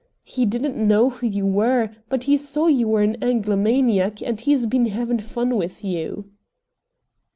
"He 0.23 0.47
didn't 0.47 0.77
know 0.77 1.11
who 1.11 1.27
you 1.27 1.45
were, 1.45 1.91
but 2.09 2.23
he 2.23 2.35
saw 2.35 2.65
you 2.65 2.87
were 2.87 3.03
an 3.03 3.23
Anglomaniac, 3.23 4.19
and 4.23 4.41
he's 4.41 4.65
been 4.65 4.87
having 4.87 5.19
fun 5.19 5.55
with 5.57 5.83
you!" 5.83 6.27